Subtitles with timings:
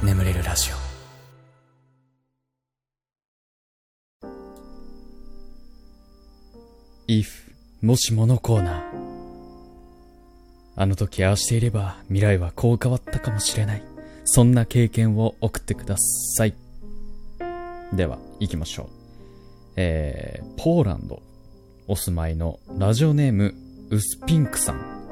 [0.00, 0.76] 眠れるラジオ。
[7.08, 7.26] If
[7.82, 8.82] もしものコーナー。
[10.76, 13.82] あの時ああしていれば未来はこう変わったかもしれない。
[14.24, 16.54] そんな経験を送ってください。
[17.92, 18.86] では行きましょう。
[19.74, 21.20] えー、ポーランド。
[21.88, 23.54] お住まいのラジオネーム
[23.90, 25.08] ウスピンクさん、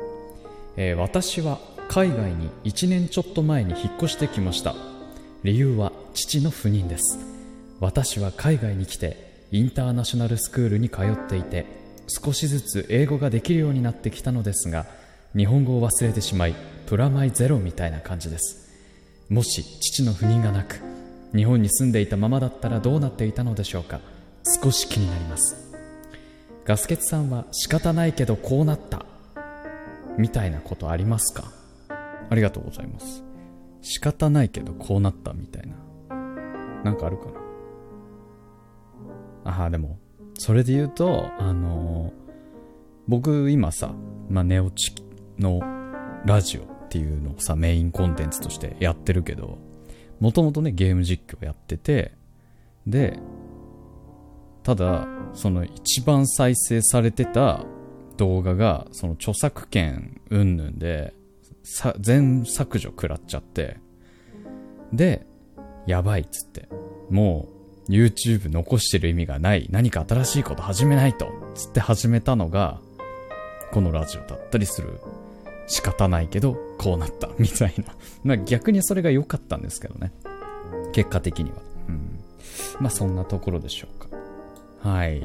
[0.76, 1.58] えー私は
[1.88, 4.74] 海外に1年ちょっと前に引っ越してきました。
[5.42, 7.18] 理由は父の赴任です。
[7.80, 11.66] 私は海外に来てインターナショナルスクールに通っていて
[12.08, 14.86] 少しずつ英語ができるようになってきたのですが
[15.36, 16.54] 日本語を忘れてしまい
[16.86, 18.66] プラマイゼロみたいな感じです。
[19.28, 20.80] もし父の赴任がなく
[21.34, 24.00] 日本に住んでいたままだったらどうなっていたのでしょうか。
[24.62, 25.56] 少し気になります。
[26.64, 29.04] ガスケツさんは仕方ないけどこうなった。
[30.18, 31.55] みたいなことありますか？
[32.28, 33.24] ありがとうございます。
[33.80, 35.76] 仕方ないけどこうなったみたいな。
[36.84, 37.32] なんかあるかな？
[39.44, 39.98] ああでも
[40.34, 42.26] それで言うとあのー
[43.08, 43.94] 僕今さ、
[44.28, 44.92] まあ、ネオチ
[45.38, 45.60] の
[46.24, 49.58] ラジオっていうのをさメインコンテンツとしてやってるけど
[50.18, 52.10] もともとねゲーム実況やってて
[52.84, 53.20] で
[54.64, 57.64] ただその一番再生されてた
[58.16, 61.14] 動画がその著作権云々で
[61.68, 63.78] さ全削除食らっちゃって
[64.92, 65.26] で
[65.86, 66.68] やばいっつって
[67.10, 67.48] も
[67.88, 72.80] う YouTube 残してる意味がない何か新しいこと始めないとつって始めたのが
[73.72, 75.00] このラジオだったりする。
[75.68, 77.96] 仕方ないけどこうなったみたいな。
[78.22, 80.12] まあ逆にそれが良かったんですけどね。
[80.92, 81.56] 結果的には。
[81.88, 82.20] うん。
[82.78, 84.88] まあそんなところでしょうか。
[84.88, 85.24] はい。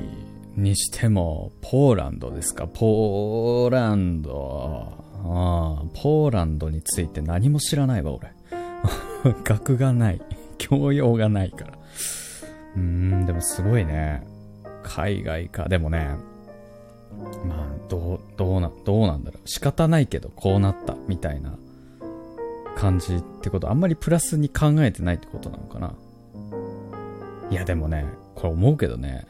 [0.55, 2.65] にしてもポーランドですか？
[2.65, 4.91] ポーランド。
[5.23, 8.31] ああポーランドについて何も知らないわ俺。
[9.43, 10.21] 学がない。
[10.57, 11.73] 教養がないから。
[12.75, 14.23] うーんでもすごいね。
[14.83, 15.67] 海外か。
[15.67, 16.15] でもね
[17.45, 19.47] まあ、どう、どうな、どうなんだろう。
[19.47, 21.57] 仕方ないけど、こうなった、みたいな
[22.75, 25.93] 感じってこと、あんまりプラスに考えてないってことなのかな。
[27.49, 28.05] いや、でもね、
[28.35, 29.27] これ思うけどね、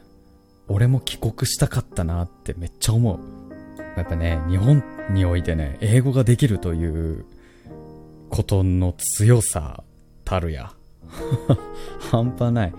[0.68, 3.18] 俺も帰国したかったなってめっちゃ思う。
[3.96, 7.24] やっぱね、日本においてね、英語ができるという
[8.30, 9.82] ことの強さ
[10.24, 10.72] たるや。
[12.10, 12.74] 半端ない。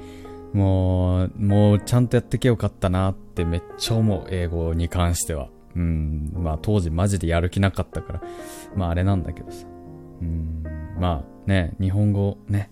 [0.53, 5.49] もう、もうちゃんとやってけよかったなってめっちゃ思う、英語に関しては。
[5.75, 8.21] うん、まあ当時マジでやる気なかったから、
[8.75, 9.65] まああれなんだけどさ。
[10.21, 10.63] うん、
[10.99, 12.69] まあね、日本語ね。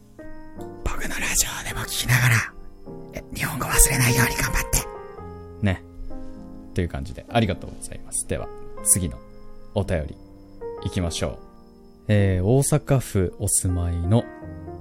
[0.84, 2.54] 僕のラジオでも聞きながら
[3.14, 5.84] え日本語忘れないように頑張ってね。
[6.74, 8.28] という感じでありがとうございます。
[8.28, 8.48] では、
[8.84, 9.18] 次の
[9.76, 10.16] お便り
[10.84, 11.38] 行きましょう。
[12.08, 14.24] えー、大阪府お住まいの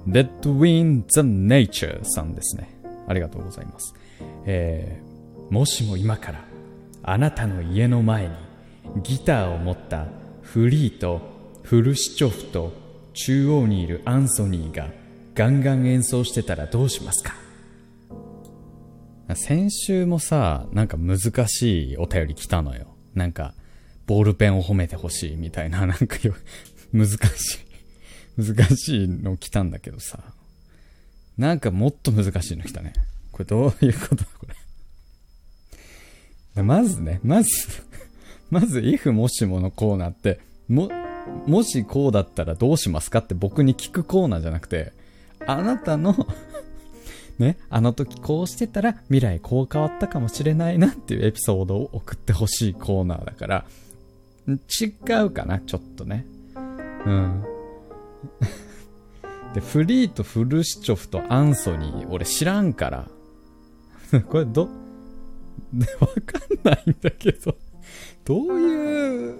[0.07, 2.81] Dead Wind the Nature さんですね。
[3.07, 3.93] ありがとうございます。
[4.45, 6.43] えー、もしも今から
[7.03, 8.33] あなたの家の前に
[9.03, 10.07] ギターを持った
[10.41, 11.21] フリーと
[11.63, 12.73] フルシチョフと
[13.13, 14.89] 中央にいるアンソニーが
[15.35, 17.35] ガンガン演奏してたらどうしますか？
[19.35, 22.95] 先週もさ、なんか難しいお便り来たのよ。
[23.13, 23.53] なんか、
[24.07, 26.35] ボールペンを褒めてほしいみたいな、 なんかよ、
[26.91, 30.19] 難しい、難しいの来たんだけどさ。
[31.37, 32.93] なんかもっと難しいの来たね。
[33.31, 34.47] これどういうこと、こ
[36.55, 36.63] れ。
[36.63, 37.49] まずね、まず、
[38.49, 40.89] まず、if もしものコーナーって、も、
[41.47, 44.91] もしこうだったらどうしますかって僕に聞くコーナーじゃなくて、
[45.47, 46.27] あなたの
[47.41, 53.65] ね、あの時こうしてたら未来こう変わったかもしれないなっていうエピソードを送ってほしいコーナーだから、
[54.47, 54.93] 違
[55.23, 56.25] うかな、ちょっとね。
[57.05, 57.43] うん。
[59.55, 63.09] で、フリーとフルシチョフとアンソニー、俺知らんから。
[64.29, 64.69] これど、
[65.73, 67.55] で わかんないんだけど、
[68.23, 69.37] どういう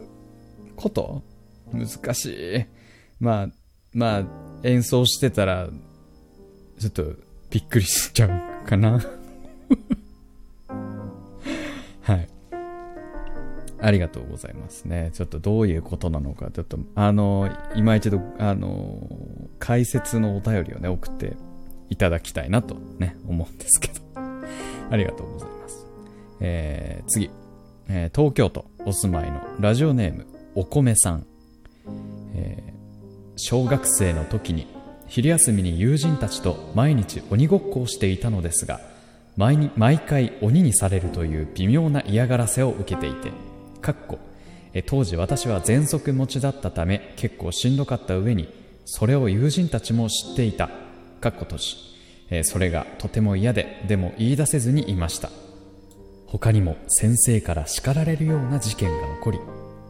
[0.76, 1.22] こと？
[1.72, 2.66] 難しい。
[3.20, 3.50] まあ、
[3.94, 4.26] まあ、
[4.64, 5.70] 演奏してたら、
[6.80, 7.16] ちょっと
[7.52, 9.02] びっくりしちゃうかな。
[12.02, 12.28] はい。
[13.80, 15.12] ありがとうございますね。
[15.14, 19.08] ちょっとどういうことなのか、ちょっと、あの、今一度、あの、
[19.60, 21.34] 解説のお便りをね、送って
[21.90, 24.02] いただきたいなとね、思うんですけど。
[24.90, 25.86] ありがとうございます。
[26.40, 27.30] えー、次。
[27.90, 30.26] えー東京都お住まいのラジオネーム、
[30.56, 31.26] お米さん。
[32.34, 32.72] えー
[33.38, 34.68] 小学生の時に
[35.12, 38.80] 昼休みに友人たちと毎日鬼ごっこをしていたのですが
[39.36, 43.30] 毎に毎回鬼にされるという微妙な嫌がらせを受けていて
[43.82, 44.20] かっこ
[44.86, 48.48] 当時私は喘息持ちだったため結構しんどかった上に
[48.86, 50.70] それを友人たちも知っていた
[51.20, 51.76] かっこ閉じ、
[52.30, 55.30] えーそれがとても嫌ででも言い出せずにいました。
[56.26, 59.40] 他にも先生から叱られるような事件が起こり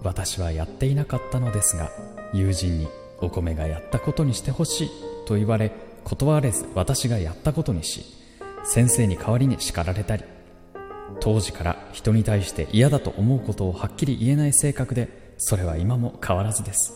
[0.02, 1.92] 私はやっていなかったのですが
[2.34, 2.88] 友人に
[3.20, 5.11] お米がやったことにしてほしい。
[5.32, 5.72] と言われ
[6.04, 8.04] 断れず私がやったことにし
[8.66, 10.26] 先生に代わりに叱られたり
[11.22, 16.94] 当時から人に対して嫌だと思うことをはっきり言えない性格でそれは今も変わらずです。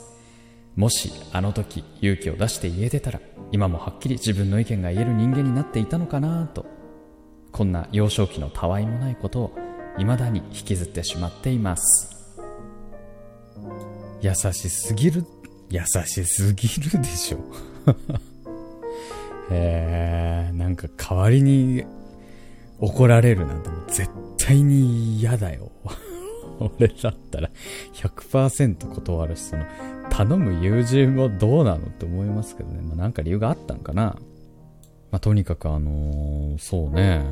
[0.76, 3.22] もしあの時勇気を出して言えてたら
[3.54, 6.66] 今もはっきり自分の意見が言える人間になっていたのかなと
[7.54, 9.56] こんな幼少期のたわいもないことを
[9.98, 12.38] 未だに引きずってしまっています。
[14.22, 15.26] 優しすぎる
[15.70, 17.75] 優しすぎるでしょ。
[19.52, 21.84] え、なんか代わりに
[22.80, 25.72] 怒られるなんて絶対に嫌だよ
[26.60, 27.50] 俺だったら
[27.94, 29.66] 100%断るしその
[30.10, 32.82] 頼む友人はどうなのって思いますけどね。
[32.82, 34.18] まあ、なんか理由があったんかな。
[35.12, 37.26] まあ、とにかくあのーそうね。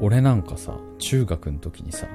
[0.00, 2.06] 俺なんかさ、中学の時にさ、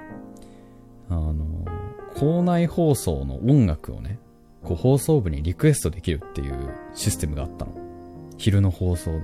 [1.09, 4.19] あのー校内放送の音楽をね、
[4.63, 7.75] こう放送部にリクエストできるっていうシステムがあったの。
[8.37, 9.19] 昼の放送で。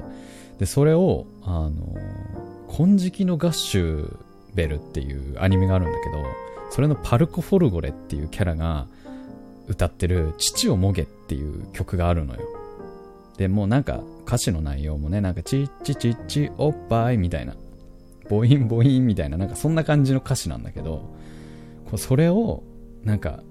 [0.60, 1.96] で、それを、あの
[2.70, 4.18] 金色のガッシュ
[4.54, 6.24] ベルっていうアニメがあるんだけど、
[6.70, 8.88] それのパルコ・フォルゴレっていうキャラが、
[9.68, 12.42] 歌ってる父をもげっていう曲があるのよ。
[13.38, 17.56] で、もうなんか歌詞の内容もね、なんかチッチチッチおっぱいみたいな、
[18.30, 21.14] ボインボインみたいな、なんかそんな感じの歌詞なんだけど、
[21.86, 22.64] こうそれを、
[23.04, 23.44] なんか、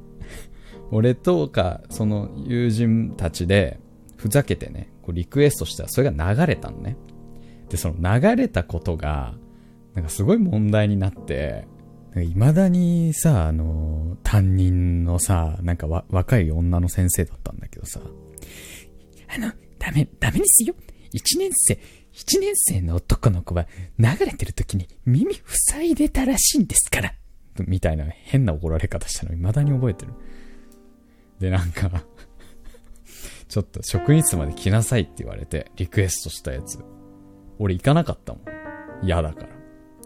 [0.90, 3.80] 俺とかその友人たちで
[4.16, 6.96] ふざけてね、こうリクエストしたらそれが流れたのね。
[7.68, 9.34] で、その流れたことが、
[9.94, 11.66] なんかすごい問題になって、
[12.16, 18.00] いまだにさ、あの、担任のさ、なんか若い女の先生だったんだけどさ、
[19.28, 20.74] あの、ダメ、ダメですよ。
[21.12, 21.78] 一年生、
[22.12, 23.66] 一年生の男の子は
[23.98, 27.14] 流れてる時に耳塞いでたらしいんですから。
[27.66, 30.12] みたいな変な怒られ方したの未だに覚えてる。
[31.38, 31.90] で、なんか、
[33.48, 36.78] ちょっと職員室まで来なさいって言われて、リクエストしたやつ。
[37.58, 38.42] 俺行かなかったもん。
[39.02, 39.48] 嫌だから。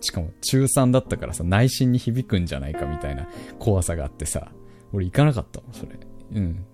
[0.00, 3.28] しかも中3だったからさ、内心に響くんじゃないかみたいな
[3.58, 4.50] 怖さがあってさ、
[4.92, 5.92] 俺行かなかったもん、それ。
[6.34, 6.64] うん。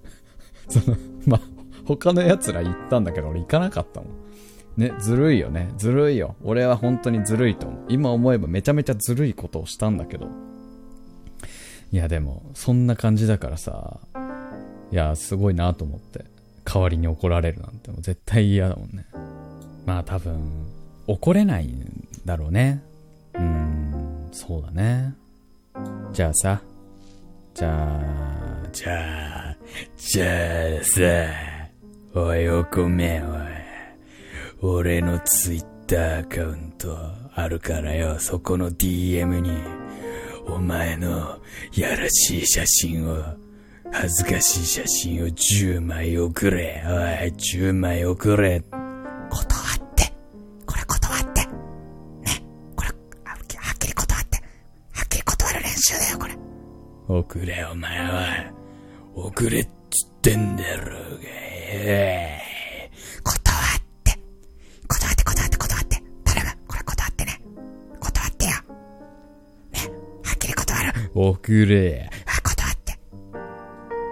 [0.68, 0.96] その、
[1.26, 1.40] ま、
[1.84, 4.10] 他の奴ら行ったんだけど俺行かなかったもん。
[4.76, 5.72] ね、ずるいよね。
[5.78, 6.36] ずるいよ。
[6.42, 7.84] 俺は本当にずるいと思う。
[7.88, 10.28] 今思えばめちゃめちゃずるいことをしたんだけど。
[11.92, 14.00] いやでも、そんな感じだからさ、
[14.92, 16.24] いや、すごいなと思って。
[16.64, 19.06] 代わりに怒られるなんてもう絶対嫌だもんね。
[19.86, 20.66] まあ多分、
[21.06, 22.82] 怒れないんだろうね。
[23.34, 25.14] うーん、そうだね。
[26.12, 26.60] じゃあさ、
[27.54, 29.56] じゃあ、じゃあ、
[29.96, 30.26] じゃ
[30.80, 31.00] あさ、
[32.14, 33.56] おいお米おい。
[34.62, 36.96] 俺のツイッターアカウント
[37.34, 39.50] あるからよ、そこの DM に、
[40.46, 41.38] お前の
[41.74, 43.22] やらしい写真を、
[43.92, 46.82] 恥ずかしい写真を10枚送れ。
[46.86, 46.90] お
[47.24, 48.60] い、10枚送れ。
[48.60, 50.12] 断って。
[50.64, 51.46] これ断って。
[51.46, 52.44] ね。
[52.74, 52.88] これ、
[53.24, 54.36] はっきり断って。
[54.92, 56.36] はっきり断る練習だよ、これ。
[57.08, 58.52] 送れ、お前は。
[59.14, 62.45] 送れっつってんだろうが。
[71.16, 71.30] 断る。
[71.30, 72.10] 送れ。
[72.26, 72.98] あ、断って。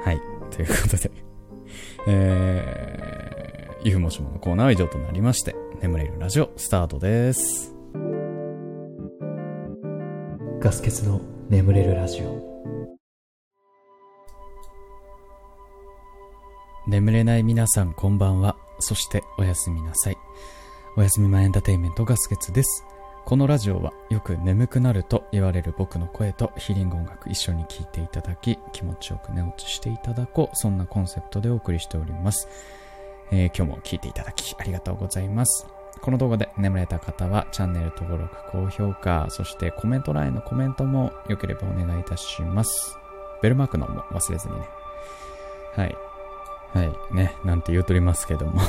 [0.05, 0.21] はい。
[0.51, 1.11] ということで、
[2.07, 7.75] えー、ゆうもしものコーナーは以上となりまして、眠れるラジオスタートです。
[10.61, 11.21] ガス欠の
[11.51, 12.55] 眠れるラジオ
[16.87, 18.57] 眠れない皆さんこんばんは。
[18.79, 20.17] そしておやすみなさい。
[20.97, 22.94] おやすみマンエンターテインメントガスケツです。
[23.25, 30.57] このラジオはよく眠くなると言われる僕の声とヒーリング音楽一緒に聴いていただき気持ちよく寝落ちしていただこう。
[30.57, 32.49] そんなコンセプトでお送りしております。
[33.33, 35.67] えー今日も聴いていただきありがとうございます。
[36.03, 42.95] この動画で眠れた方はチャンネル登録、高評価、そしてコメント欄へのコメントもよければお願いいたします。
[43.41, 44.61] ベルマークのも忘れずにね。
[45.77, 45.97] はい。
[46.75, 48.61] はい、ね、なんて言うとりますけども。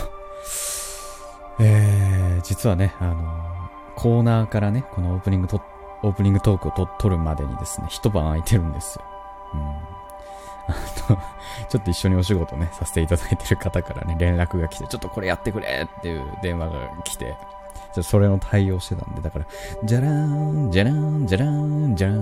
[1.60, 3.65] えー、実はね、あの
[3.96, 5.62] コーナーからね、このオープニングと、
[6.04, 9.06] オープニングトークをと撮るまでにですね、一晩空いてるんですよ。
[9.54, 9.62] うん。
[9.62, 10.76] あ
[11.10, 11.18] の、
[11.70, 16.74] ちょっと一緒にお仕事ね、させていただいてる方からね、連絡が来て、ちょっとこれやってくれっていう電話が
[17.04, 17.36] 来て、
[18.02, 19.46] それの対応してたんで、だから、
[19.84, 22.18] じゃらーん、じゃらーん、じゃらーん、じゃらー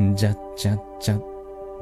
[0.00, 1.18] ん、じゃっじゃっじゃ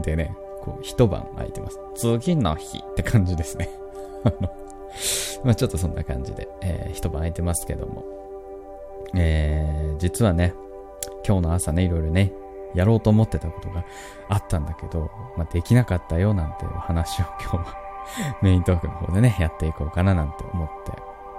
[0.00, 1.78] でね、こう、一晩空いてます。
[1.94, 3.70] 次の日って感じですね。
[4.24, 4.50] あの、
[5.44, 8.04] まあちょっとそんな感じで、えー、一晩空いてますけども。
[9.16, 10.54] えー、実はね、
[11.26, 12.32] 今日の朝ね、いろいろね、
[12.74, 13.84] やろうと思ってたことが
[14.28, 17.76] あったんだけど、まあできなかったよなんていう話を今日は
[18.42, 20.92] メイントークの方でね、やっていこうかななんて思って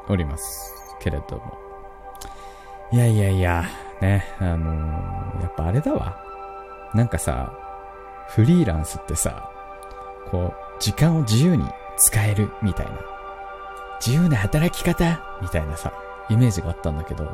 [0.09, 1.57] おりますけれども。
[2.91, 3.65] いやいやいや、
[4.01, 6.17] ね、あのー、やっぱあれだわ。
[6.93, 7.53] なんかさ、
[8.29, 9.49] フリーランスってさ、
[10.31, 11.65] こう、時間を自由に
[11.97, 12.93] 使えるみたいな。
[13.99, 15.91] 自由な働き方みたいなさ、
[16.29, 17.25] イメージがあったんだけど、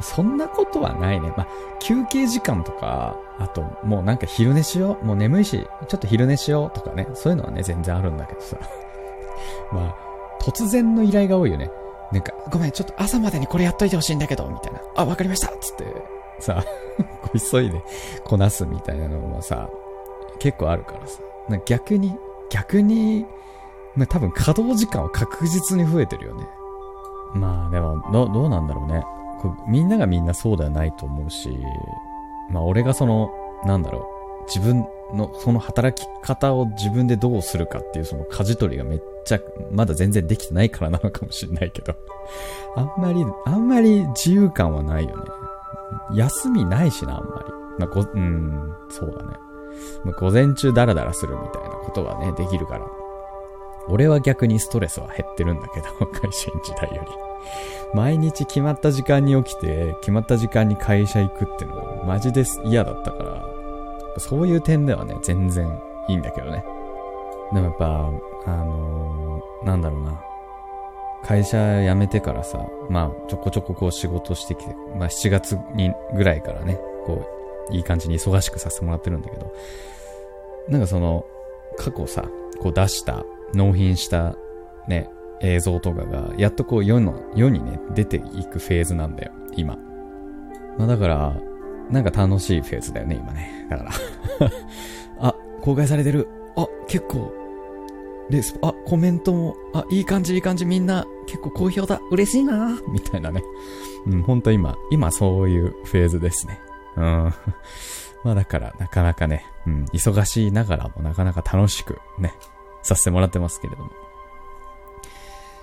[0.00, 1.32] そんなことはないね。
[1.36, 1.48] まあ、
[1.80, 5.04] 休憩時間とか、あと、もうなんか昼寝しよう。
[5.04, 7.08] もう眠いし、ちょっと昼寝しようとかね。
[7.14, 8.56] そういうのはね、全然あるんだけどさ。
[9.72, 9.94] まあ、
[10.40, 11.70] 突然の依頼が多いよね。
[12.12, 14.80] なんか、ごめん、ちょっと朝までにこれやっといてほしいんだけど、みたいな。
[14.94, 15.84] あ、わかりましたつって、
[16.38, 16.62] さ、
[17.22, 17.82] こ急いで
[18.24, 19.68] こなすみたいなのもさ、
[20.38, 21.20] 結構あるからさ。
[21.64, 22.16] 逆に、
[22.50, 23.26] 逆に、
[23.94, 26.46] まあ多分稼働時間は確実に増えてるよね。
[27.34, 29.04] まあでも、ど、どうなんだろうね。
[29.66, 31.50] みんながみんなそうではないと思うし、
[32.50, 33.30] まあ俺がその、
[33.64, 34.08] なんだろ
[34.42, 41.94] う、自分のその働き方を自分でどうするかっていうその舵取りがめっちゃ、まだ全然できてないからなのかもしれないけど、
[42.76, 45.22] あんまり、あんまり自由感はないよね。
[46.14, 47.52] 休みないしな、あんまり。
[47.78, 49.38] まあ、ご、うん、そうだね。
[50.04, 52.86] まあ、午前中ダラダラするみたいなことはね、できるから。
[53.88, 57.08] 俺は逆にストレスは減ってるんだけど、会社員時代より。
[57.94, 63.46] 毎日決まった時間に起きて、決まった時間に会社行くってのマジで嫌だったから、
[64.18, 65.66] そういう点ではね、全然
[66.08, 66.64] いいんだけどね。
[67.52, 68.10] でもやっぱ、
[68.46, 70.20] あのー、なんだろうな。
[71.24, 77.26] 会社辞めてからさ、まあ、ちょこちょここう仕事してきて、まあ7月にぐらいからね、こ
[77.70, 79.52] う、いい感じに忙しくさせてもらってるんだけど、
[80.68, 81.24] なんかその、
[81.76, 82.24] 過去さ、
[82.60, 83.24] こう出した、
[83.54, 84.34] 納品した
[84.88, 85.10] ね、
[85.40, 89.76] 映像とかが、やっとこう世の、世にね、出ていくフェーズなんだよ、今。
[90.78, 91.36] まあだから、
[91.90, 93.66] なんか楽しいフェーズだよね、今ね。
[93.70, 93.90] だから
[95.28, 96.28] あ、公開されてる。
[96.56, 97.32] あ、結構、
[98.30, 102.00] レス、あ、コメントも、あ、いい感じ、いい感じ、みんな、結構好評だ。
[102.10, 103.42] 嬉しいなみたいなね。
[104.06, 106.60] うん、ほんと今、今そういうフェーズですね。
[106.96, 107.04] うん。
[108.24, 112.32] まあだから、なかなかね、うん、忙しいながらもなかなか楽しくね、
[112.86, 113.90] させてもらってますけれども。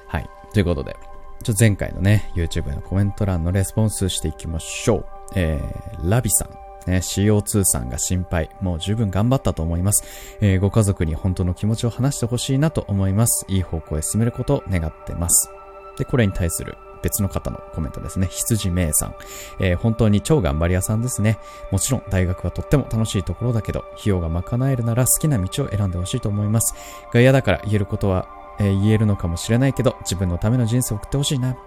[0.08, 0.30] はい。
[0.54, 0.96] ということで、
[1.44, 5.06] ちょ前回のね、YouTube のコメント欄のレスポンスしていきましょう。
[5.36, 6.64] えー、ラビさん。
[6.90, 8.50] ね、CO2 さんが心配。
[8.62, 10.38] もう十分頑張ったと思います。
[10.42, 13.46] えー、ご家族に本当の気持ちを話してほしいなと思います。
[13.48, 15.50] いい方向へ進めることを願ってます。
[15.98, 18.28] で、これに対する別の方のコメントですね。
[18.32, 19.16] 羊名さん。
[19.60, 21.38] えー、本当に超頑張り屋さんですね。
[21.72, 26.74] もちろん大学はとっても楽しいところだけど、費用が賄えるなら好きな道を選んでほしいと思います。
[27.12, 28.28] が嫌だから言えることは
[28.60, 31.58] えー、言えるのかもしれないけど、自分のための人生を送ってほしいな。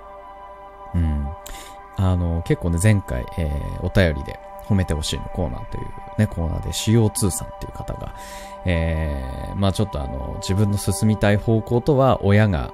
[0.95, 1.27] うん。
[1.97, 5.85] あの、結構ね、前回、えー、お便りで褒めてほしいのコーナーという
[6.19, 8.15] ね、コーナーで CO2 さんっていう方が、
[8.65, 12.73] えー、まあちょっとあの、自分の進みたい方向とは親が、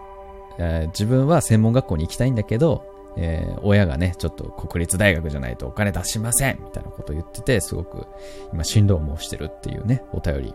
[0.58, 2.84] えー、自分は専門学校に行きたいんだけど、
[3.16, 8.06] えー、親がね、ちょっと国立大学じゃないとお金出しませんみたいなことを言ってて、すごく
[8.52, 10.54] 今進路を申してるっていうね、お便り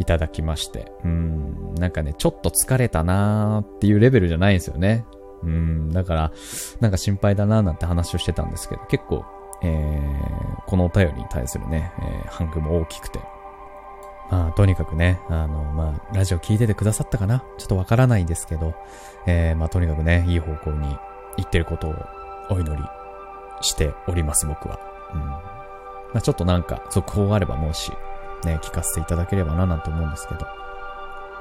[0.00, 0.90] いただきまして。
[1.04, 5.04] うん、なんかね、ちょっと疲れたなーっていうレベルじゃないんですよね。
[5.42, 6.32] うん、だから、
[6.80, 9.24] なんか心配だなーなんて話をしてたんですけど、結構、
[9.62, 13.20] えー、このお便りに対するね、えー、反響も大きくて。
[14.30, 17.44] まあ、とにかくね、あの、まあ、ラジオ聞いててくださったかな？
[17.56, 18.74] ちょっとわからないですけど、
[19.26, 20.96] えー、まあ、とにかくね、いい方向に
[21.36, 21.94] 行ってることを
[22.50, 22.82] お祈り
[23.62, 24.78] しております、僕は。
[25.14, 25.20] うん。
[25.20, 25.42] ま
[26.16, 27.90] あ、ちょっとなんか、続報があればもし、
[28.44, 30.46] ね、聞かせていただければななんて思うんですけど。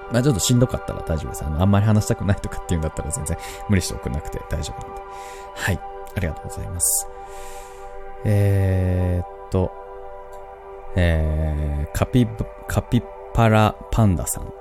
[0.10, 1.44] まあちょっとしんどかったら大丈夫です。
[1.44, 5.02] あの、あんまり話したくないとかっていうんだったら全然無理して送んなくて大丈夫なんで。
[5.54, 5.80] はい。
[6.16, 7.08] ありがとうございます。
[8.24, 9.72] えー、っと、
[10.98, 12.28] えー、カピ、
[12.68, 13.02] カピ
[13.34, 14.52] パラパンダさん。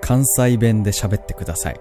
[0.00, 1.80] 関西弁で喋ってください。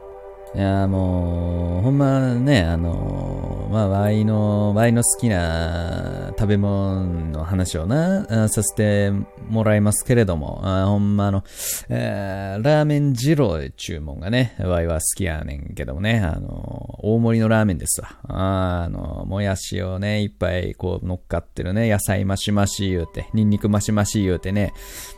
[0.55, 9.11] いや、もう、ほんまね、あの、まあ、ワイの、ワイの好きな食べ物の話をな、させて
[9.49, 11.43] もらいますけれども、あほんまあの、
[11.89, 18.19] えー、ラーメン二郎注文がね、ワイは好きやねんけどもね、あの、大盛りのラーメンですわ。
[18.27, 24.71] ああの、もやしをね、いっぱいこう乗っかってるね、野菜マシマシ言うて、ニンニクマシマシ言うてね、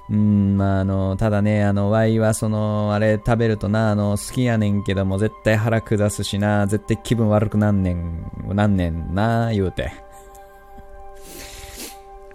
[0.09, 9.91] うん、まあ、あの、ただね、あの、ワイはその、あれ食べるとな、あの、好きやねんけども、絶対腹下すしな、絶対気分悪くなんねん、なんねんな、言うて。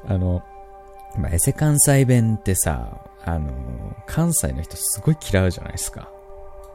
[0.07, 0.43] あの、
[1.17, 3.53] まあ、エセ関西弁ってさ、あの、
[4.07, 6.11] 関西の人すごい嫌うじゃないですか。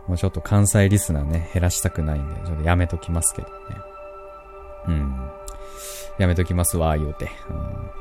[0.07, 3.53] もうちょっと関西リスナーね、減らしたくないんで、ちょっとやめときますけどね。
[4.87, 5.31] うん。
[6.19, 7.29] やめときますわ、言うて。
[7.49, 7.91] うん。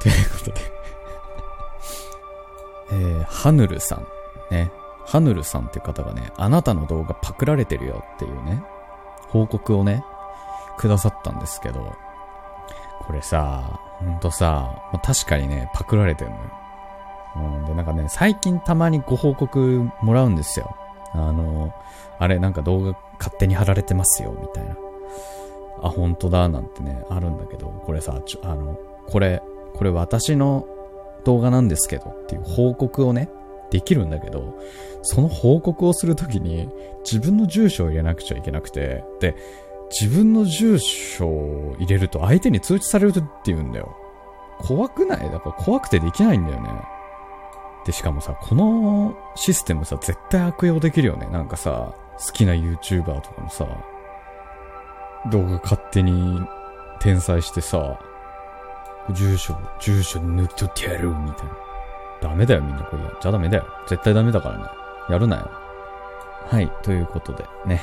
[0.00, 0.81] ということで。
[2.92, 4.06] えー、ハヌルさん。
[4.50, 4.70] ね。
[5.06, 8.62] ハヌルさんって方がね、あなたの動画パクられてるよっていうね、
[9.28, 10.04] 報告をね、
[10.76, 11.94] くださったんですけど、
[13.00, 16.42] これさ、ほんとさ、ま確かにね、パクられてるのよ。
[17.34, 20.76] うん、で、なんかね、最近たまにご報告もらうんですよ。
[21.12, 21.74] あの、
[22.18, 24.76] あれ、なんか動画勝手に貼られてますよ、みたいな。
[25.82, 28.78] あ、本当だ、なんてね、あるんだけど、これさ、ちょ、あの、
[29.10, 29.42] これ、
[29.74, 30.66] これ私の
[31.24, 33.28] 動画なんですけどっていう報告をね、
[33.70, 34.58] できるんだけど、
[35.02, 36.68] その報告をするときに
[37.04, 39.34] 自分の住所を入れなくちゃいけなくて、で、
[39.90, 43.96] 自分の住所を入れると相手に通知されるって言うんだよ。
[44.58, 45.30] 怖くない？
[45.30, 46.68] だから怖くてできないんだよね。
[47.84, 51.26] で、しかもさ、このシステムさ、絶対悪用できるよね。
[51.26, 53.66] なんかさ、好きな YouTuber とかもさ、
[55.30, 56.40] 動画勝手に
[57.00, 57.98] 転載してさ、
[59.10, 61.52] 住所、住所抜き取ってやるみたいな。
[62.20, 63.66] ダメだよみんなこれやっちゃダメだよ。
[63.88, 64.64] 絶対ダメだからね。
[65.08, 65.50] やるなよ。
[66.46, 66.70] はい。
[66.82, 67.82] ということでね。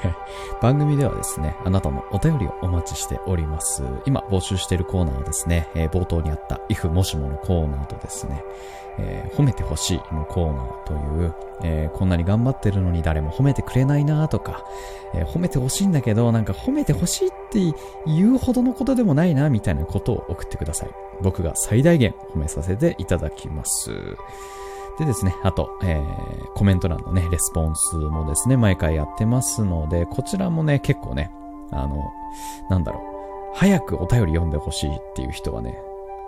[0.60, 3.82] 番組ではですね、あなたのお便りをお待ちしております。
[4.06, 8.44] 今募集しているコーナーはですね、えー冒頭にあった if もしものコーナーとですね、
[8.98, 14.64] えー褒めてほしいのコーナーという、えーこんなに頑張ってるのに誰も褒めてくれないなとか、
[15.14, 17.60] え褒めてほしいんだけど、なんか褒めてほしいって
[18.06, 20.90] 言うほどのことでもないな、みたいなことを送ってください。
[21.22, 23.90] 僕が最大限褒めさせていただきます。
[24.98, 31.30] でですね、あと、えー、コメント欄のね、レスポンスもですね、毎回やってますので、こちらもね、結構ね、
[31.70, 32.12] あの、
[32.68, 35.78] なんだろう、早くお便り読んでほしいっていう人はね、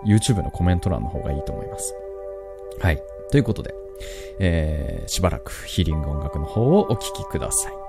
[0.05, 1.95] YouTube のコメント欄の方がいいと思います。
[2.79, 3.01] はい。
[3.31, 3.73] ということで、
[4.39, 7.84] えー、しばらくヒーリング音楽の方をお聴きください。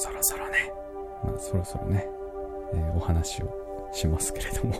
[0.00, 0.72] そろそろね、
[1.22, 2.08] まあそろそろね、
[2.72, 4.74] えーお話をしますけれども、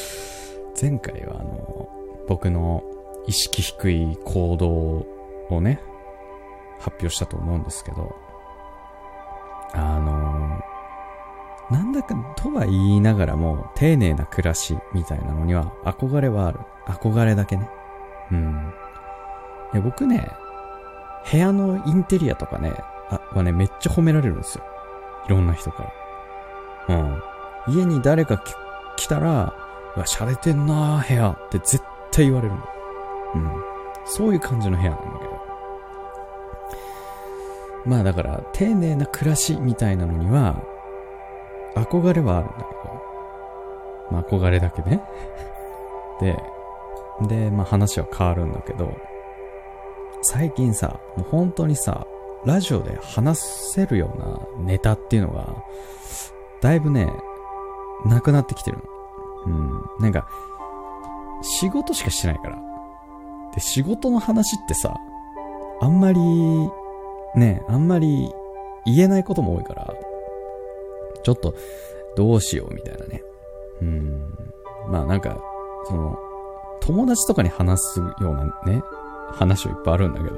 [0.78, 1.88] 前回はあの、
[2.28, 2.82] 僕の
[3.26, 5.06] 意識低い行動
[5.56, 5.80] をね、
[6.80, 8.14] 発表したと思うんですけど、
[9.72, 10.60] あの、
[11.70, 16.60] なんだかとは言いながらも、丁寧な暮らしみたいなのには憧れはある。
[16.86, 17.70] 憧れだけね。
[18.30, 18.74] うん。
[19.72, 20.30] いや僕ね、
[21.32, 22.74] 部屋のインテリアとかね、
[23.10, 24.64] はね、めっちゃ褒められるんですよ。
[25.26, 25.92] いろんな人か
[26.88, 26.96] ら。
[26.96, 27.74] うん。
[27.74, 28.42] 家に誰か
[28.96, 29.54] 来たら、
[29.96, 32.62] うわ、洒落てんな部屋って絶対言われるの。
[33.34, 33.50] うん。
[34.04, 35.36] そういう感じの部屋なんだけど。
[37.86, 40.60] まあだから、丁寧な暮らしみたいなのには、
[41.74, 42.70] 憧れはあるんだけど。
[44.10, 45.02] まあ憧れだけね。
[46.20, 46.42] で、
[47.28, 48.92] で、まあ話は変わるんだけど、
[50.22, 52.06] 最近さ、もう本当にさ、
[52.46, 54.12] ラジオで話せるよ
[54.56, 55.56] うなネタっていうのが、
[56.62, 57.12] だいぶね、
[58.04, 58.84] なくなってきてるの。
[59.46, 60.00] うん。
[60.00, 60.28] なんか、
[61.42, 62.58] 仕事しかしてないから。
[63.52, 64.96] で、仕事の話ってさ、
[65.80, 66.20] あんまり、
[67.34, 68.32] ね、あんまり
[68.84, 69.94] 言えないことも多いから、
[71.24, 71.54] ちょっと、
[72.16, 73.22] どうしようみたいなね。
[73.82, 74.22] うん。
[74.88, 75.36] まあなんか、
[75.86, 76.16] その、
[76.80, 78.82] 友達とかに話すようなね、
[79.32, 80.36] 話はいっぱいあるんだけど、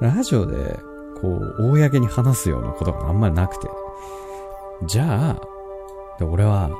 [0.00, 0.80] ラジオで、
[1.20, 1.28] こ
[1.58, 3.68] う、公に話すようなことがあんまりなくて。
[4.84, 5.36] じゃ
[6.20, 6.70] あ、俺は、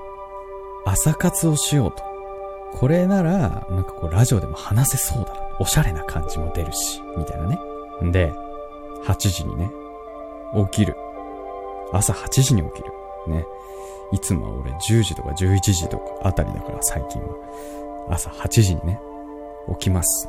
[0.85, 2.03] 朝活をしようと。
[2.79, 5.41] これなら、なんかこう、ラジオでも話せそうだな。
[5.59, 7.59] おしゃれな感じも出るし、みたいなね。
[8.11, 8.33] で、
[9.05, 9.71] 8時にね、
[10.71, 10.97] 起きる。
[11.93, 12.93] 朝8時に起きる。
[13.29, 13.45] ね。
[14.13, 17.29] いつもは俺10時とか11時とかあたりだから最近は。
[18.11, 19.01] 朝8時にね、
[19.69, 20.29] 起きます。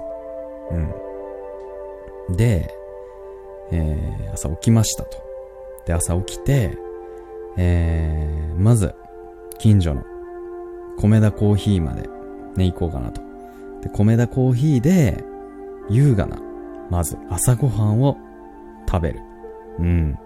[2.30, 2.36] うん。
[2.36, 2.76] で、
[3.72, 5.18] えー、朝起きましたと。
[5.86, 6.78] で、朝起きて、
[7.58, 8.94] えー、まず、
[9.60, 10.04] 近所の
[10.98, 12.10] 米田コーヒーまで
[12.56, 13.22] ね、行こうかなと。
[13.82, 15.24] で、米田コーヒーで、
[15.90, 16.38] 優雅な、
[16.90, 18.18] まず朝ごはんを
[18.88, 19.22] 食べる。
[19.80, 20.18] うん。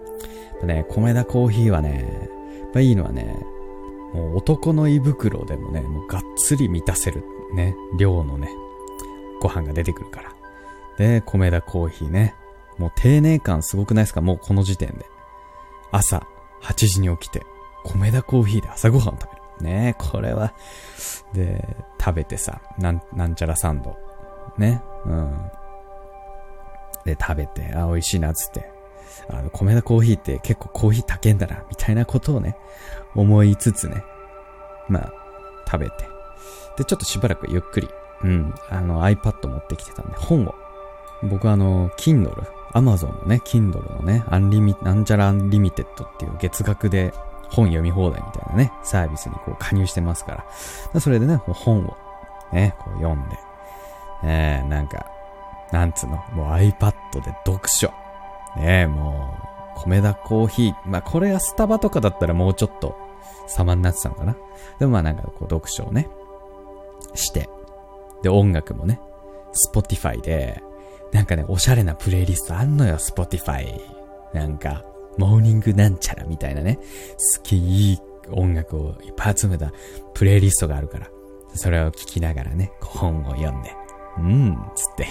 [0.64, 2.04] ね、米田コーヒーはね、
[2.60, 3.24] やっぱいいのはね、
[4.12, 7.22] もう男の胃袋でもね、もうがっつり満たせる
[7.54, 8.48] ね、量のね、
[9.40, 10.32] ご飯が出てくるから。
[10.98, 12.34] で、米田コーヒーね。
[12.78, 14.20] もう丁寧感すごくないですか？
[14.20, 15.06] もうこの時点で。
[15.92, 16.26] 朝
[16.62, 17.42] 8時に起きて、
[17.84, 19.72] 米田コーヒーで朝ごはんを食べる。
[19.72, 20.52] ねえこれは。
[21.32, 23.96] で、食べてさ、なん、なんちゃらサンド。
[24.58, 24.82] ね。
[25.06, 25.50] うん。
[27.04, 28.70] で、食べて、あ、美味しいな、つって。
[29.30, 32.56] あの、コメダコーヒーって結構コーヒー高いんだな、みたいなことをね、
[33.14, 34.02] 思いつつね。
[34.88, 35.12] まあ、
[35.66, 35.96] 食べて。
[36.76, 37.88] で、ちょっとしばらくゆっくり、
[38.24, 40.54] うん、あの iPad 持ってきてたんで、本を。
[41.22, 47.12] 僕はあの、Kindle、Amazon のね、Kindle のね、アンリミ、なんちゃらアンリミテッドっていう月額で
[47.50, 50.44] 本読み放題みたいなね、サービスにこう加入してますか
[50.92, 51.00] ら。
[51.00, 51.96] それでね、本を
[52.52, 53.36] ね、こう読んで、
[54.24, 55.06] えー、なんか、
[55.72, 57.88] なんつうの、もう iPad で読書。
[58.56, 59.36] ねえ、も
[59.76, 60.74] う、米田コーヒー。
[60.86, 62.96] まあ、これがスタバとかだったらもうちょっと
[63.46, 64.36] 様になってたのかな。
[64.78, 66.08] でもまあなんかこう読書をね、
[67.14, 67.48] して。
[68.22, 69.00] で、音楽もね、
[69.74, 70.62] Spotify で、
[71.16, 73.80] なんかね、おしゃれなプレイリストあんのよ、Spotify。
[74.34, 74.84] なんか、
[75.16, 76.76] モーニングなんちゃらみたいなね、
[77.36, 77.98] 好きいい
[78.30, 79.72] 音楽をいっぱい集めた
[80.12, 81.08] プレイリストがあるから。
[81.54, 83.74] それを聞きながらね、本を読んで、
[84.18, 85.06] うん、つって、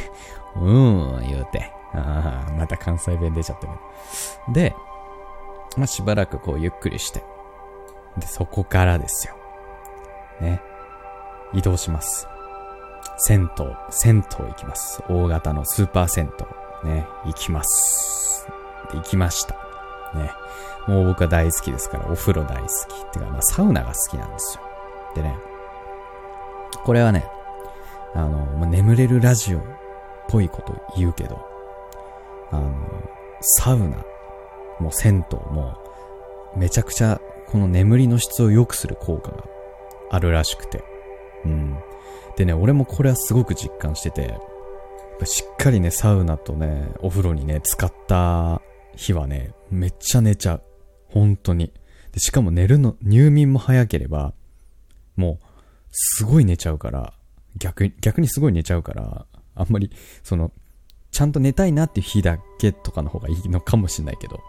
[0.58, 1.72] うん、言うて。
[1.96, 3.74] ああ、また関西弁出ちゃったけ
[4.48, 4.54] ど。
[4.54, 4.76] で、
[5.76, 7.24] まあ、しばらくこうゆっくりして。
[8.20, 9.34] で、そこからですよ。
[10.40, 10.62] ね。
[11.52, 12.28] 移動します。
[13.18, 15.04] 銭湯、銭湯行きます。
[15.08, 16.32] 大型のスーパー銭
[16.84, 16.90] 湯。
[16.90, 18.48] ね、行きます。
[18.94, 19.56] 行きました。
[20.14, 20.32] ね。
[20.88, 23.08] もう僕は大好きですから、お風呂大好き。
[23.08, 24.64] ってか、まあ、サウナが好きなんですよ。
[25.16, 25.36] でね、
[26.84, 27.26] これはね、
[28.14, 29.62] あの、まあ、眠れるラジオっ
[30.30, 31.46] ぽいこと言うけど、
[32.52, 32.74] あの、
[33.42, 33.98] サウナ、
[34.80, 35.78] も銭湯も、
[36.56, 39.44] めちゃくちゃ、この眠りの質を良くする効果が
[40.12, 40.84] あるらしくて。
[41.46, 41.78] うん。
[42.38, 44.38] でね、俺もこれはすごく実感してて、
[45.24, 48.62] しっかりね、サウナとね、お風呂にね、使った
[48.96, 50.64] 日はね、めっちゃ寝ちゃう。
[51.08, 51.72] 本当に。
[52.12, 54.34] で、しかも寝るの、入眠も早ければ、
[55.16, 55.46] もう、
[55.92, 57.14] すごい寝ちゃうから、
[57.58, 59.92] 逆に、逆にすごい寝ちゃうから、あんまり、
[60.24, 60.52] その、
[61.12, 64.42] ちゃんと寝たいなっていう日だけとかの方がいいのかもしれないけど、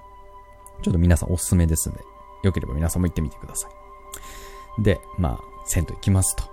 [0.83, 2.01] ちょっと皆さんおすすめですんで、
[2.43, 3.69] よければ皆さんも行ってみてくださ
[4.79, 4.83] い。
[4.83, 6.45] で、まあ、銭湯行きますと。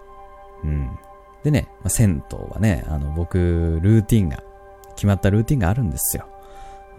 [0.63, 0.98] うん。
[1.43, 4.41] でね、まあ、銭湯はね、あの、僕、ルーティンが、
[4.95, 6.25] 決まったルーティンがあるんですよ。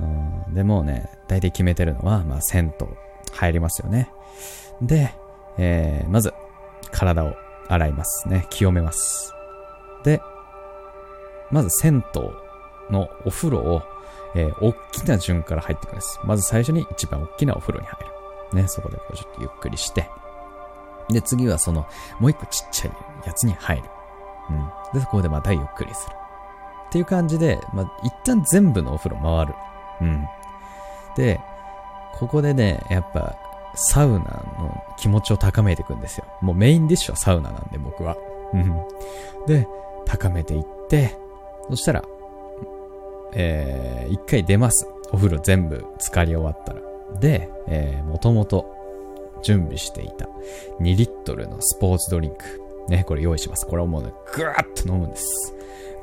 [0.01, 0.05] う
[0.51, 2.87] ん、でもね、大体決めてるのは、まあ、銭湯
[3.33, 4.11] 入りますよね。
[4.83, 5.15] で、
[5.59, 6.35] えー、まず、
[6.91, 7.35] 体を
[7.69, 8.47] 洗いますね。
[8.51, 9.33] 清めます。
[10.03, 10.21] で、
[11.51, 12.23] まず銭湯
[12.91, 13.83] のお風呂を、
[14.35, 16.21] えー、大きな順から入っていくんです。
[16.25, 18.05] まず最初に一番大きなお風呂に入
[18.53, 18.63] る。
[18.63, 20.09] ね、そこでこうちょっとゆっくりして。
[21.09, 21.87] で、次はその、
[22.19, 22.93] もう一個ちっちゃい
[23.27, 23.85] やつに入る。
[24.51, 24.71] うん。
[24.93, 26.17] で、そこでまたゆっくりする。
[26.89, 29.55] っていう感じで、まあ、一旦全部のお風呂回る。
[30.01, 30.27] うん。
[31.17, 31.41] で、
[32.13, 33.37] ここでね、やっぱ、
[33.75, 34.25] サウナ
[34.59, 36.25] の気持ちを高めていくんですよ。
[36.41, 38.17] もうメインディッシュはサウナなんで、僕は。
[38.53, 38.73] うん。
[39.47, 39.67] で、
[40.05, 41.19] 高めていって、
[41.69, 42.05] そしたら、
[43.33, 44.89] えー、一回出ます。
[45.13, 46.81] お風呂全部浸かり終わったら。
[47.21, 48.67] で、えー、もともと
[49.43, 50.29] 準備していた
[50.81, 52.64] 2リットルのスポーツドリンク。
[52.89, 53.67] ね、これ用意します。
[53.67, 55.55] これをもうね、ぐーっと飲むんです。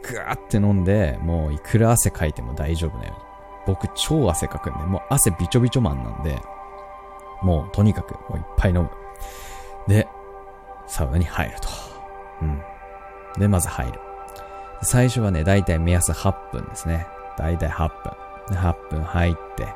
[0.04, 3.32] ぐーって飲んで、もういくら汗かいても大丈夫なように。
[3.68, 6.40] 僕超汗かくんで、もう汗びちょびちょマンなんで、
[7.44, 8.90] もうとにかくもういっぱい飲む。
[9.88, 10.08] で、
[10.88, 11.68] サウナに入ると。
[12.42, 12.62] うん。
[13.38, 14.00] で、まず入る。
[14.84, 17.06] 最初はね、だいたい目安8分ですね。
[17.38, 18.22] だいたい8分。
[18.50, 19.68] で8分入って、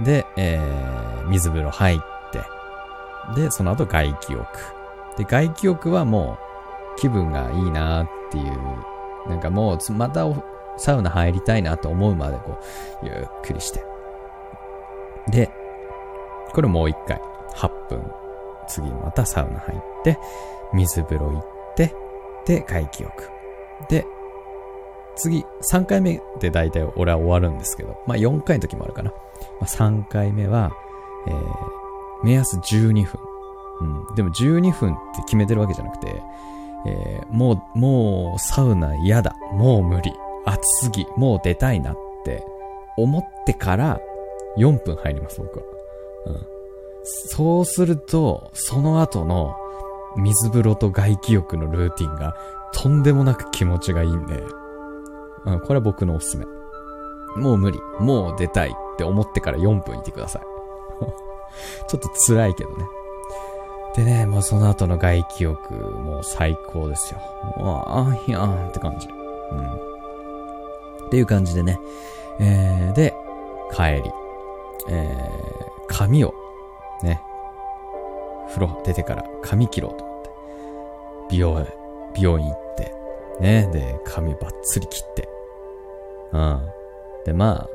[0.00, 1.98] で、えー、水風呂入っ
[3.34, 4.46] て、で、その後外気浴。
[5.18, 6.38] で、外気浴はも
[6.96, 10.24] う気分がいいなっていう、なんかもう、また
[10.76, 12.58] サウナ入りたいなと思うまでこ
[13.02, 13.84] う、ゆっくりして。
[15.28, 15.50] で、
[16.52, 17.20] これもう一回、
[17.54, 18.02] 8分。
[18.68, 20.18] 次またサウナ入って、
[20.72, 21.42] 水風呂行っ
[21.74, 21.94] て、
[22.46, 23.30] で、外気浴。
[23.88, 24.06] で、
[25.16, 29.10] 次、3回目で大体俺は終わるんですけど、まあ4回の時もあるかな。
[29.10, 29.16] ま
[29.62, 30.72] あ、3回目は、
[31.26, 33.37] えー、目安12分。
[33.80, 34.14] うん。
[34.14, 36.22] でも12分って決めてるわけじゃなくて、
[36.86, 39.36] えー、もう、もうサウナ嫌だ。
[39.52, 40.12] もう無理。
[40.44, 41.06] 暑すぎ。
[41.16, 42.44] もう出たいなって
[42.96, 44.00] 思ってから
[44.56, 45.64] 4分入ります、僕は。
[46.26, 46.46] うん。
[47.04, 49.54] そうすると、その後の
[50.16, 52.36] 水風呂と外気浴のルーティンが
[52.72, 54.42] とんでもなく気持ちがいいんで、
[55.46, 56.44] うん、これは僕のおすすめ。
[57.36, 57.78] もう無理。
[58.00, 60.42] もう出たいって思ってから4分いてください。
[61.88, 62.84] ちょっと辛いけどね。
[63.94, 67.20] でね、もうその後の外気浴、もう最高ですよ。
[67.56, 69.08] もう、あーひゃーって感じ。
[69.08, 71.06] うん。
[71.06, 71.78] っていう感じでね。
[72.38, 73.14] えー、で、
[73.72, 74.12] 帰り。
[74.90, 76.34] えー、髪を、
[77.02, 77.20] ね。
[78.48, 80.30] 風呂出てから髪切ろうと思って。
[81.30, 81.66] 美容、
[82.14, 82.94] 美容院行って。
[83.40, 83.68] ね。
[83.72, 85.28] で、髪バッツリ切って。
[86.32, 86.60] うん。
[87.24, 87.66] で、ま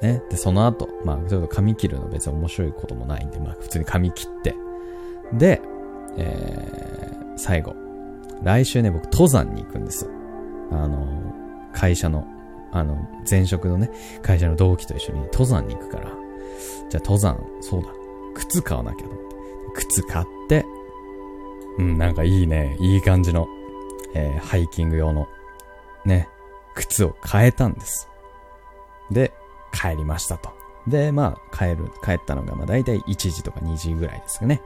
[0.00, 0.22] あ、ね。
[0.30, 4.54] で、その後、まあ、ちょっと髪切るの別に面白いこともないんで、まあ、普通に髪切って。
[5.32, 5.60] で、
[6.16, 7.74] えー、最後。
[8.42, 10.08] 来週ね、僕、登山に行くんです。
[10.70, 11.06] あの、
[11.72, 12.26] 会社の、
[12.72, 13.90] あの、前職のね、
[14.22, 16.10] 会社の同期と一緒に登山に行くから。
[16.90, 17.88] じゃあ、登山、そうだ。
[18.34, 19.36] 靴買わなきゃと思って。
[19.74, 20.64] 靴買って、
[21.78, 23.46] うん、なんかいいね、いい感じの、
[24.14, 25.28] えー、ハイキング用の、
[26.04, 26.28] ね、
[26.74, 28.08] 靴を変えたんです。
[29.10, 29.32] で、
[29.72, 30.50] 帰りましたと。
[30.86, 34.60] で、まあ、帰る、帰ったのが、まあ、大体1時とか2時ぐらいですかね。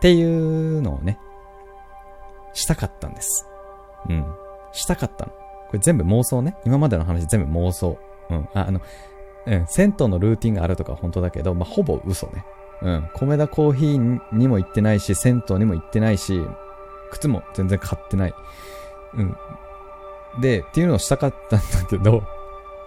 [0.00, 1.18] っていうのをね、
[2.54, 3.46] したかったんです。
[4.08, 4.24] うん。
[4.72, 5.32] したかったの。
[5.32, 6.56] これ全部妄想ね。
[6.64, 7.98] 今までの話全部妄想。
[8.30, 8.48] うん。
[8.54, 8.80] あ、あの、
[9.44, 9.66] うん。
[9.66, 12.46] 銭湯のルーティンがあるとか本当だけど、まあ、ほぼ嘘ね。
[12.80, 13.10] うん。
[13.14, 16.40] 米田コーヒーにも行ってないし、銭湯にも行ってないし、
[17.10, 18.34] 靴も全然買ってない。
[19.14, 19.36] うん。
[20.40, 22.22] で、っていうのをしたかったんだけど、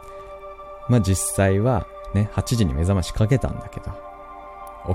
[0.89, 3.91] まあ、実際は、ね、8時に目覚ましかけたんだけど、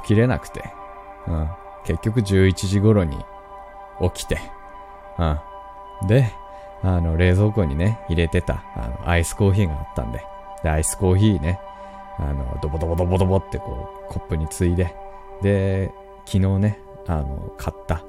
[0.01, 0.65] 起きれなくて、
[1.29, 1.49] うん。
[1.89, 3.17] 結局11時頃に
[4.15, 4.39] 起きて、
[5.19, 6.07] うん。
[6.07, 6.31] で、
[6.83, 10.23] あの、冷蔵庫にね、入れてた、あの、アイスコーヒーがあったんで、
[10.63, 11.59] で、アイスコーヒーね、
[12.19, 14.95] あの、ドボドボドボドボってこう、コップについで、
[15.41, 15.91] で、
[16.27, 18.05] 昨日ね、あの、買った、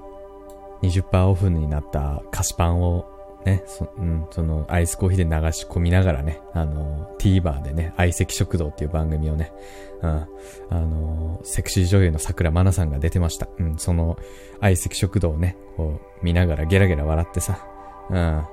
[0.81, 3.05] 20%オフになった菓子パンを、
[3.45, 9.53] ね、そ、うん、その、アイスコーヒーで流し込みながらね、あの、TVer でね、相席食堂っていう番組をね、
[10.01, 10.27] うん、あ
[10.69, 13.47] の、セクシー女優の桜まなさんが出てました。
[13.57, 14.17] うん、その、
[14.59, 17.65] 相席食堂をね、こう、見ながらゲラゲラ笑ってさ、
[18.09, 18.43] うん、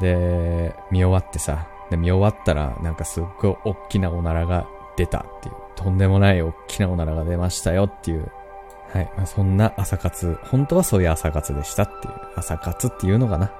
[0.00, 8.30] で、見終わってさ、で、見終わったら、なんかすっごい大きなおならが出たっていう、とんでもない大きなおならが出ましたよっていう、
[8.92, 9.12] はい。
[9.16, 13.52] まあ、そんな朝活、本当はそういう朝活でしたっていう、朝活っていうのかな。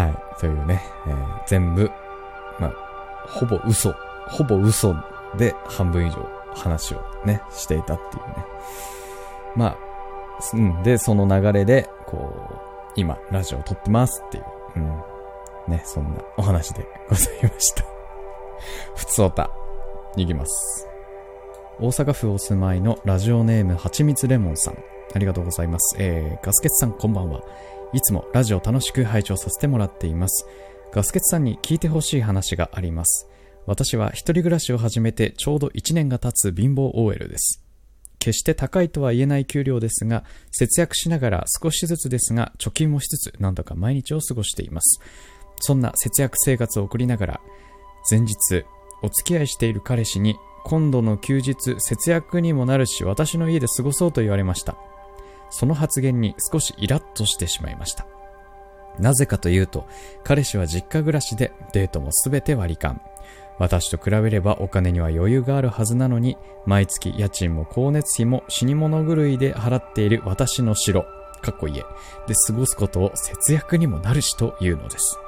[0.00, 0.40] はい。
[0.40, 1.90] というね、えー全部、
[2.58, 2.72] まあ、
[3.28, 3.94] ほぼ嘘、
[4.28, 4.94] ほぼ嘘
[5.36, 8.34] で半分以上話をね、していたっていうね。
[9.56, 9.76] まあ、
[10.54, 10.82] うん。
[10.82, 12.16] で、その流れで、こ
[12.50, 14.44] う、今、ラジオを撮ってますっていう、
[14.76, 15.02] うん。
[15.68, 17.84] ね、そんなお話でございました。
[18.96, 19.50] ふつおた。
[20.16, 20.88] いきます。
[21.78, 24.74] 大阪府お住まいのラジオネームはちみつレモンさん。
[25.14, 25.96] ありがとうございます。
[25.98, 27.42] えー、ガスケツさんこんばんは。
[27.92, 30.46] いつもラジオ楽しく拝聴させてもらっています。
[30.92, 33.28] ガスケツさんに聞いてほしい話があります。
[33.66, 37.64] 私は一人暮らしを始めてちょうど1年が経つ貧乏 OL です。
[38.20, 45.00] 決して高いとは言えない給料ですが、節約しながら少しずつですが、貯金もしつつ、なんとか毎日を過ごしています。
[45.60, 47.40] そんな節約生活を送りながら、
[48.10, 48.64] 前日、
[49.02, 54.76] お付き合いしている彼氏に、今度の休日、節約にもなるし、私の家で過ごそうと言われました。
[55.50, 58.06] その発言に少しイラッとしてしまいました。
[58.98, 59.86] なぜかというと、
[60.24, 63.00] 彼氏は実家暮らしでデートもすべて割り勘。
[63.58, 66.36] 私と比べればお金には余裕があるはずなのに、
[66.66, 71.02] 毎月家賃も光熱費も死に物狂いで払っている私の城、
[71.42, 71.80] かっこ家
[72.26, 75.18] で過ごすことを節約にもなるしというのです。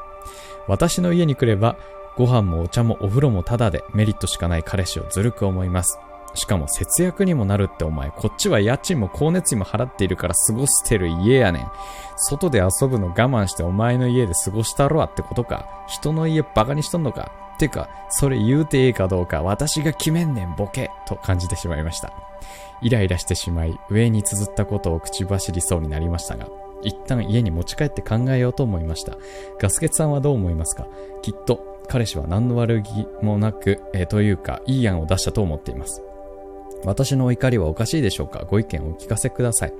[0.66, 1.76] 私の家に来れば、
[2.16, 5.98] ご飯もお茶もお風呂もタダでメリットしかない彼氏をずるく思います。
[6.34, 11.70] しかも節約にもなるってお前、こっちは家賃も光熱費も払っているから過ごしてる家やねん。
[12.16, 15.66] 外で遊ぶの我慢してお前の家で過ごしたろわってことか。
[15.88, 17.32] 人の家バカにしとんのか。
[17.58, 22.12] てか、それ言うてええかどうか私が決めんねんボケと感じてしまいました。
[22.80, 26.48] イライラしてしまい、上に綴ったことを口走りそうになりましたが、
[26.82, 29.16] 一旦家に持ち帰って考えようと思いました。
[29.60, 30.88] ガスケツさんはどう思いますか？
[31.20, 36.02] きっと、彼氏は何の悪気もなく、えーというか、いい案を出したと思っています。
[36.84, 38.44] 私の怒りはおかしいでしょうか？
[38.48, 39.72] ご意見をお聞かせください。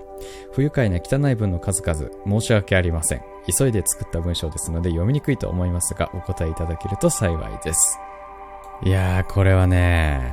[0.52, 3.22] 不愉快な汚い文の数々、申し訳ありません。
[3.58, 7.98] 急いで作った文章ですので読みにくいと思いますが、お答えいただけると幸いです。
[8.84, 10.32] いやー、これはね、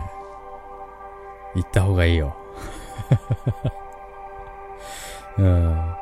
[1.56, 2.36] 言った方がいいよ。
[5.38, 5.96] うん。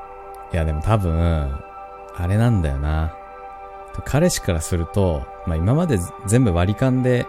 [0.51, 1.59] いや、でも多分、
[2.15, 3.15] あれなんだよな。
[4.05, 7.25] 彼氏からすると、まあ今まで全部割り勘で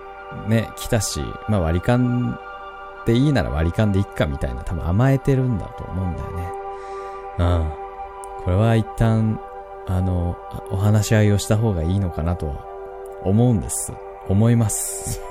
[0.47, 2.39] ね、来たし、まあ割り勘
[3.09, 6.53] でいいなら割り勘でいっかみたいな多分甘えてるんだと思うんだよね。
[7.39, 7.73] うん。
[8.45, 9.41] これは一旦、
[9.87, 12.67] あの、あお話し合いをした方がいいのかなとは
[13.25, 13.95] 思うんです。
[14.29, 15.23] 思います。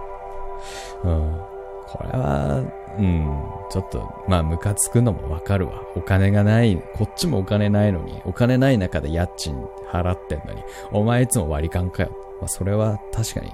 [1.04, 1.40] うん。
[1.88, 2.62] これは、
[2.98, 5.82] うん、ちょっと、まあ、ムカつくのもわかるわ。
[5.96, 9.62] お金がない、こっちもお金ないのに、お金ない中で家賃
[9.92, 12.10] 払ってんのに、お前いつも割り勘かよ。
[12.40, 13.52] まあ、それは確かに、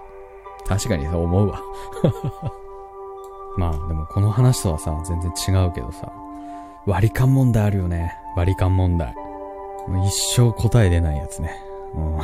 [0.66, 1.60] 確かにそう思うわ。
[3.56, 6.12] まあ、でもこの話とはさ、全然違うけどさ、
[6.86, 8.16] 割り勘問題あるよね。
[8.36, 9.14] 割り勘問題。
[9.88, 11.54] もう一生答え出ないやつね。
[11.94, 12.16] うん。
[12.18, 12.22] ね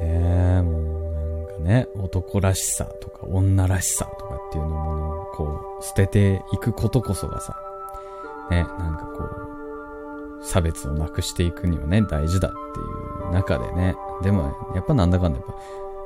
[0.00, 7.56] え、もうなんかね、男らしさとか女らしさとかっていうのものをこう、捨てていくことこそがさ、
[8.50, 12.56] ね、なんかこう、差別をなくしていくにはね、大事だって
[13.26, 15.52] いう中でね、でも、やっぱなんだかんだやっぱ、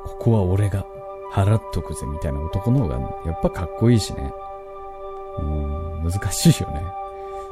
[0.09, 0.87] ここは俺が
[1.33, 4.33] 払っとくぜみたいな男の方が、やっぱかっこいいしね。
[5.39, 6.83] うん、難しいよね。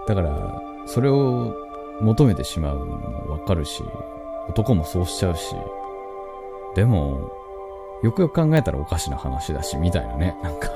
[0.06, 1.54] だから、それを
[2.00, 3.82] 求めてしまうのもわかるし、
[4.48, 5.54] 男もそうしちゃうし、
[6.74, 7.30] でも、
[8.02, 10.68] よくよく考えたらおかしな話だし、みたいなね、なんか。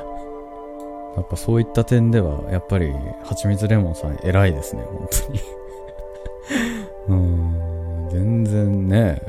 [1.17, 2.93] やっぱそういった点では、やっぱり、
[3.25, 5.41] はちみつレモンさん偉いですね、本当に。
[7.09, 9.23] うん、全然ね、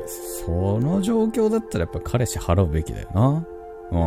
[0.46, 3.46] その状況だったらやっぱ彼氏払うべきだよな。
[3.92, 3.98] う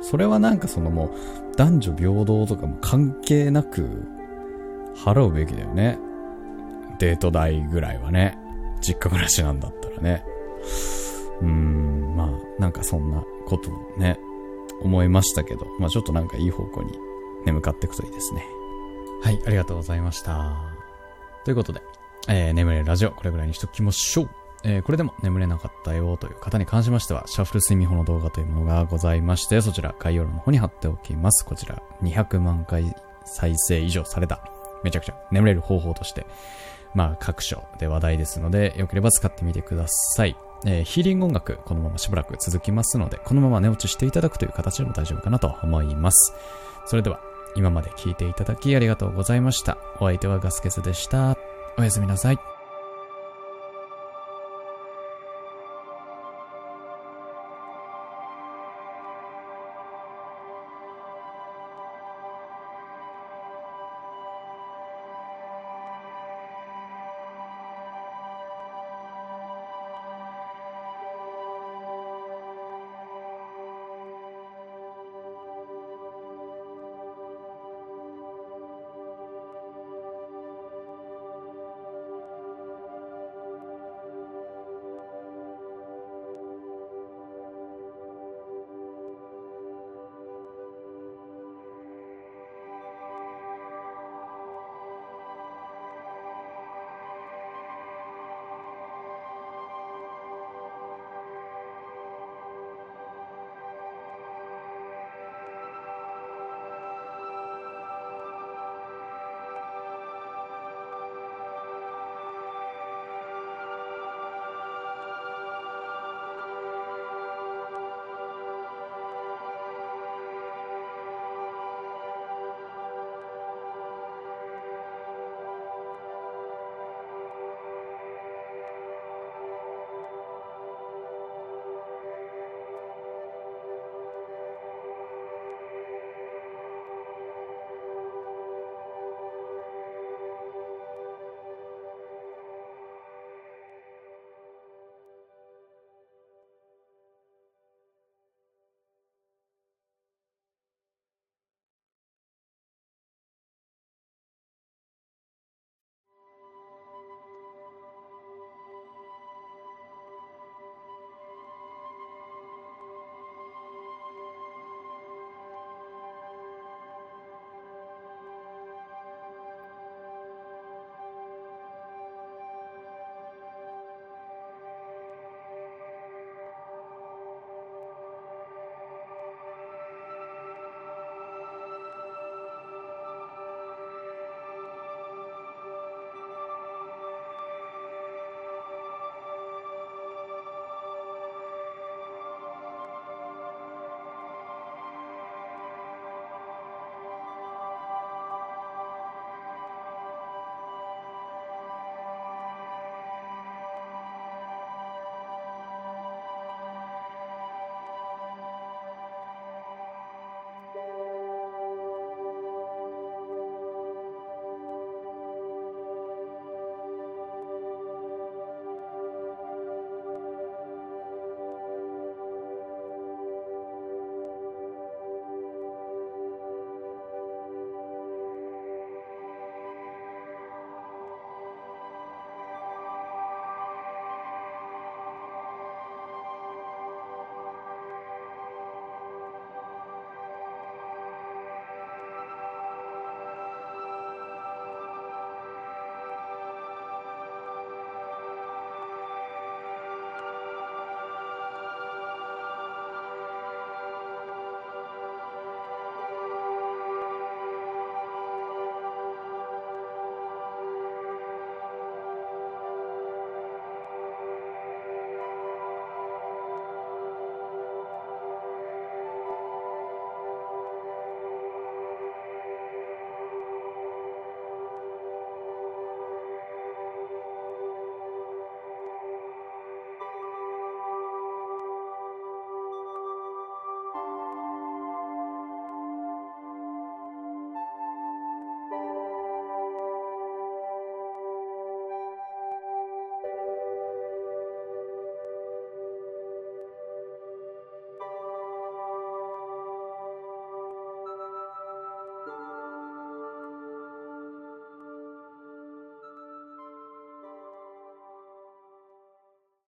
[0.00, 0.02] ん。
[0.02, 4.02] それはなんかそのもう、男女平等とかも関係なく、
[4.96, 5.98] 払うべきだよね。
[6.98, 8.38] デート代ぐらいはね。
[8.80, 10.24] 実家暮らしなんだったらね。
[11.40, 14.18] うーん、まあ、なんかそんなことをね、
[14.82, 16.92] 思いましたけど、まあちょっとなんかいい方向に
[17.46, 18.44] ね、向かっていくといいですね。
[19.22, 20.56] はい、ありがとうございました。
[21.44, 21.82] ということで、
[22.28, 24.41] えー、眠れるラジオ、これぐらいにしときましょう。
[24.64, 31.44] えー、これでも眠れなかったよという方に関しましては、シャッフル睡眠法の動画というものがございまして、そちら概要欄の方に貼っておきます。
[31.44, 32.94] こちら、200万回
[33.24, 34.40] 再生以上された、
[34.84, 36.26] めちゃくちゃ眠れる方法として、
[36.94, 40.36] まあ各所で話題ですので、よければ使ってみてください。
[40.64, 46.34] えーヒーリング音楽、このまましばらく続きますので、このまま寝落ちしていただくという形でも大丈夫かなと思います。
[46.86, 47.20] それでは、
[47.54, 49.76] 今まで聞いていただきありがとうございました。
[49.96, 51.36] お相手はガスケツでした。
[51.78, 52.51] おやすみなさい。